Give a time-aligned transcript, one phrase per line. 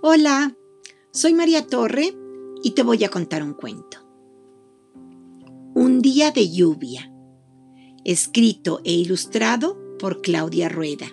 [0.00, 0.56] Hola,
[1.10, 2.16] soy María Torre
[2.62, 3.98] y te voy a contar un cuento.
[5.74, 7.12] Un día de lluvia,
[8.04, 11.08] escrito e ilustrado por Claudia Rueda,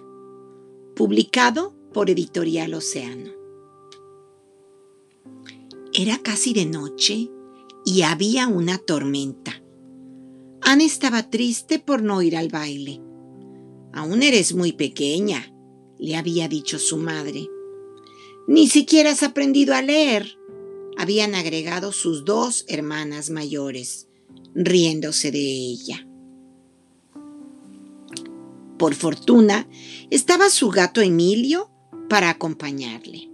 [0.95, 3.31] publicado por Editorial Océano.
[5.91, 7.31] Era casi de noche
[7.85, 9.63] y había una tormenta.
[10.61, 13.01] Ana estaba triste por no ir al baile.
[13.93, 15.51] Aún eres muy pequeña,
[15.97, 17.49] le había dicho su madre.
[18.47, 20.37] Ni siquiera has aprendido a leer,
[20.97, 24.07] habían agregado sus dos hermanas mayores,
[24.53, 26.07] riéndose de ella.
[28.77, 29.67] Por fortuna,
[30.09, 31.71] estaba su gato Emilio
[32.09, 33.31] para acompañarle.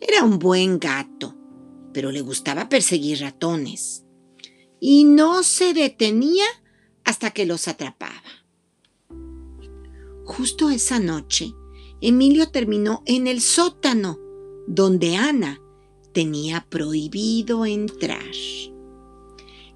[0.00, 1.36] Era un buen gato,
[1.92, 4.04] pero le gustaba perseguir ratones.
[4.78, 6.44] Y no se detenía
[7.04, 8.22] hasta que los atrapaba.
[10.24, 11.52] Justo esa noche,
[12.00, 14.18] Emilio terminó en el sótano,
[14.66, 15.60] donde Ana
[16.12, 18.22] tenía prohibido entrar.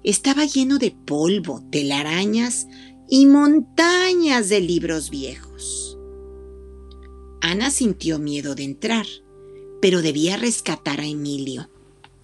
[0.03, 2.67] Estaba lleno de polvo, telarañas
[3.09, 5.97] y montañas de libros viejos.
[7.41, 9.05] Ana sintió miedo de entrar,
[9.81, 11.69] pero debía rescatar a Emilio.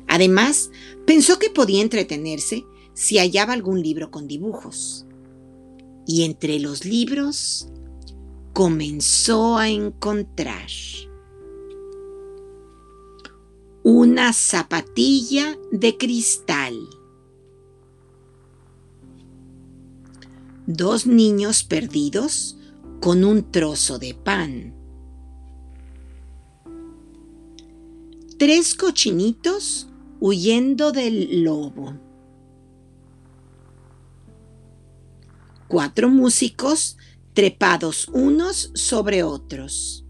[0.08, 0.70] Además,
[1.06, 5.06] pensó que podía entretenerse si hallaba algún libro con dibujos.
[6.06, 7.68] Y entre los libros
[8.54, 10.68] comenzó a encontrar
[13.86, 16.88] una zapatilla de cristal.
[20.66, 22.58] Dos niños perdidos
[23.02, 24.74] con un trozo de pan.
[28.38, 29.90] Tres cochinitos
[30.22, 31.98] huyendo del lobo.
[35.68, 36.98] Cuatro músicos
[37.34, 40.03] trepados unos sobre otros.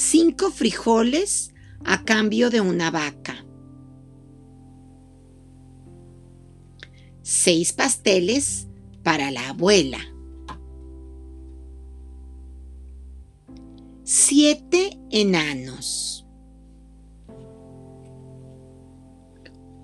[0.00, 1.52] Cinco frijoles
[1.84, 3.44] a cambio de una vaca.
[7.22, 8.68] Seis pasteles
[9.02, 9.98] para la abuela.
[14.04, 16.24] Siete enanos.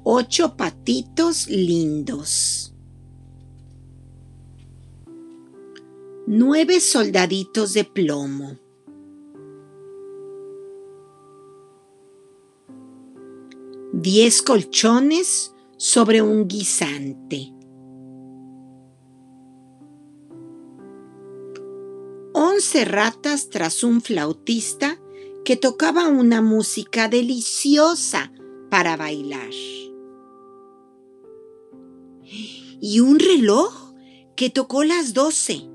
[0.04, 2.72] Ocho patitos lindos.
[6.28, 8.63] nueve soldaditos de plomo.
[13.96, 17.52] Diez colchones sobre un guisante.
[22.32, 25.00] Once ratas tras un flautista
[25.44, 28.32] que tocaba una música deliciosa
[28.68, 29.52] para bailar.
[32.80, 33.94] Y un reloj
[34.34, 35.68] que tocó las doce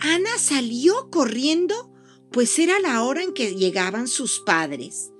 [0.00, 1.92] Ana salió corriendo,
[2.32, 5.12] pues era la hora en que llegaban sus padres.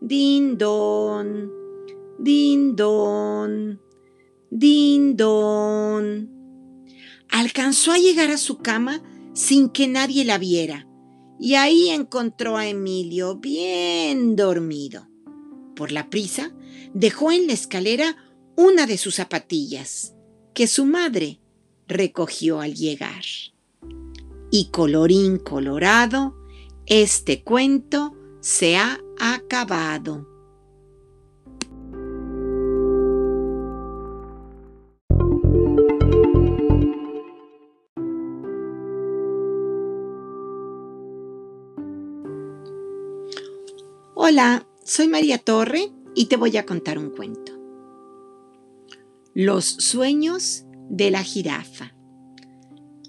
[0.00, 1.65] Din don,
[2.18, 3.80] din don,
[4.50, 6.30] din don.
[7.28, 9.02] Alcanzó a llegar a su cama
[9.34, 10.88] sin que nadie la viera,
[11.38, 15.08] y ahí encontró a Emilio bien dormido.
[15.74, 16.54] Por la prisa,
[16.94, 18.16] dejó en la escalera
[18.56, 20.14] una de sus zapatillas,
[20.54, 21.40] que su madre
[21.86, 23.24] recogió al llegar.
[24.50, 26.34] Y colorín colorado,
[26.86, 30.35] este cuento se ha acabado.
[44.28, 47.52] Hola, soy María Torre y te voy a contar un cuento.
[49.34, 51.94] Los sueños de la jirafa.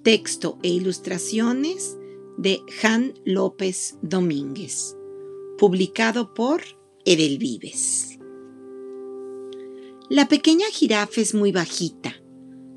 [0.03, 1.97] Texto e ilustraciones
[2.37, 4.95] de Jan López Domínguez.
[5.57, 6.61] Publicado por
[7.03, 8.19] Edelvives.
[10.11, 12.13] La pequeña jirafa es muy bajita,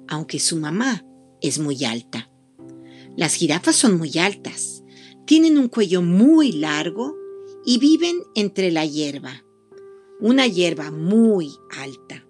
[0.08, 1.04] aunque su mamá
[1.42, 2.30] es muy alta.
[3.18, 4.82] Las jirafas son muy altas,
[5.26, 7.19] tienen un cuello muy largo
[7.64, 9.44] y viven entre la hierba,
[10.20, 12.26] una hierba muy alta.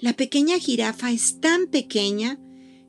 [0.00, 2.40] La pequeña jirafa es tan pequeña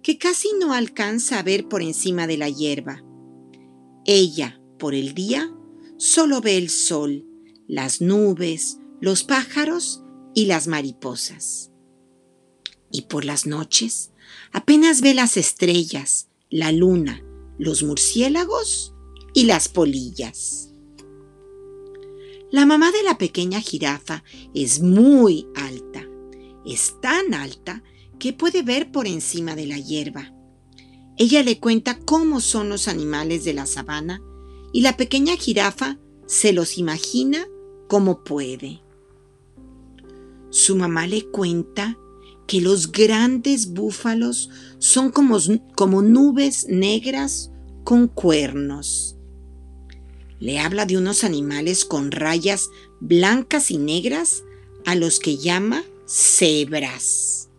[0.04, 3.04] que casi no alcanza a ver por encima de la hierba.
[4.06, 5.52] Ella, por el día,
[5.98, 7.26] solo ve el sol,
[7.68, 10.04] las nubes, los pájaros
[10.36, 11.72] y las mariposas.
[12.92, 14.12] Y por las noches
[14.52, 17.24] apenas ve las estrellas, la luna,
[17.58, 18.94] los murciélagos
[19.34, 20.75] y las polillas.
[22.52, 26.08] La mamá de la pequeña jirafa es muy alta.
[26.66, 27.84] Es tan alta
[28.20, 30.34] que puede ver por encima de la hierba.
[31.18, 34.22] Ella le cuenta cómo son los animales de la sabana
[34.74, 35.98] y la pequeña jirafa
[36.28, 37.48] se los imagina
[37.88, 38.82] como puede.
[40.50, 41.98] Su mamá le cuenta
[42.48, 45.38] que los grandes búfalos son como,
[45.76, 47.52] como nubes negras
[47.84, 49.16] con cuernos.
[50.40, 54.44] Le habla de unos animales con rayas blancas y negras
[54.86, 57.50] a los que llama cebras.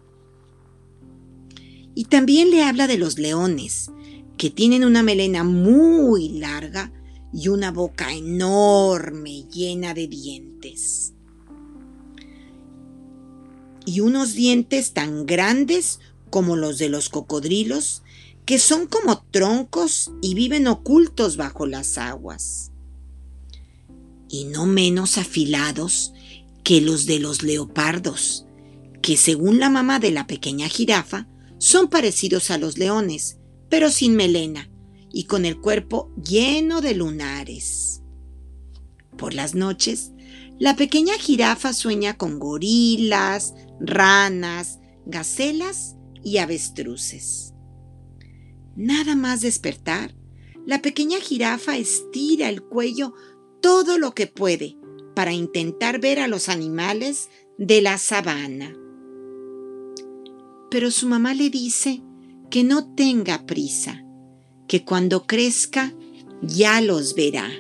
[1.95, 3.91] Y también le habla de los leones,
[4.37, 6.93] que tienen una melena muy larga
[7.33, 11.15] y una boca enorme llena de dientes.
[13.85, 16.01] Y unos dientes tan grandes
[16.31, 18.03] como los de los cocodrilos
[18.47, 22.71] que son como troncos y viven ocultos bajo las aguas,
[24.29, 26.13] y no menos afilados
[26.63, 28.47] que los de los leopardos,
[29.03, 31.29] que según la mamá de la pequeña jirafa,
[31.59, 33.39] son parecidos a los leones,
[33.69, 34.71] pero sin melena
[35.13, 38.03] y con el cuerpo lleno de lunares.
[39.17, 40.13] Por las noches,
[40.59, 47.56] la pequeña jirafa sueña con gorilas, ranas, gacelas y avestruces.
[48.77, 50.15] Nada más despertar,
[50.67, 53.15] la pequeña jirafa estira el cuello
[53.63, 54.77] todo lo que puede
[55.15, 58.77] para intentar ver a los animales de la sabana.
[60.71, 62.03] Pero su mamá le dice
[62.51, 64.05] que no tenga prisa,
[64.69, 65.95] que cuando crezca
[66.43, 67.51] ya los verá.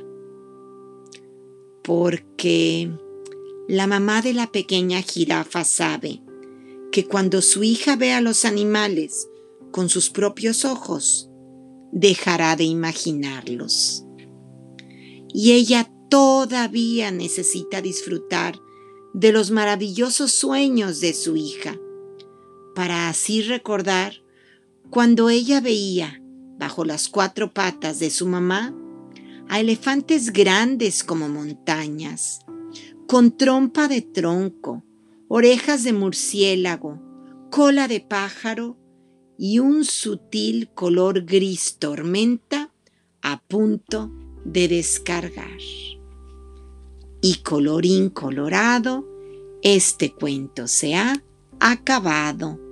[1.82, 2.90] Porque
[3.68, 6.20] la mamá de la pequeña jirafa sabe
[6.92, 9.28] que cuando su hija ve a los animales
[9.76, 11.28] con sus propios ojos,
[11.92, 14.06] dejará de imaginarlos.
[15.34, 18.58] Y ella todavía necesita disfrutar
[19.12, 21.78] de los maravillosos sueños de su hija,
[22.74, 24.14] para así recordar
[24.88, 26.22] cuando ella veía,
[26.58, 28.74] bajo las cuatro patas de su mamá,
[29.46, 32.38] a elefantes grandes como montañas,
[33.06, 34.84] con trompa de tronco,
[35.28, 36.98] orejas de murciélago,
[37.50, 38.78] cola de pájaro
[39.38, 42.72] y un sutil color gris tormenta
[43.22, 44.10] a punto
[44.44, 45.58] de descargar.
[47.20, 49.04] Y colorín colorado,
[49.62, 51.22] este cuento se ha
[51.58, 52.65] acabado.